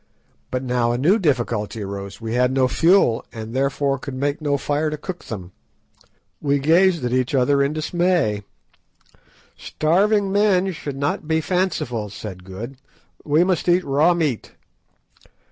But 0.49 0.63
now 0.63 0.91
a 0.91 0.97
new 0.97 1.19
difficulty 1.19 1.83
arose, 1.83 2.19
we 2.19 2.33
had 2.33 2.51
no 2.51 2.67
fuel, 2.67 3.23
and 3.31 3.53
therefore 3.55 3.99
could 3.99 4.15
make 4.15 4.41
no 4.41 4.57
fire 4.57 4.89
to 4.89 4.97
cook 4.97 5.25
them. 5.25 5.51
We 6.41 6.57
gazed 6.57 7.05
at 7.05 7.13
each 7.13 7.35
other 7.35 7.61
in 7.61 7.71
dismay. 7.73 8.41
"Starving 9.55 10.31
men 10.31 10.71
should 10.71 10.97
not 10.97 11.27
be 11.27 11.39
fanciful," 11.39 12.09
said 12.09 12.43
Good; 12.43 12.77
"we 13.23 13.43
must 13.43 13.69
eat 13.69 13.83
raw 13.83 14.15
meat." 14.15 14.53